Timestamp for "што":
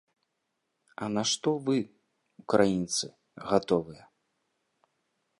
1.31-1.51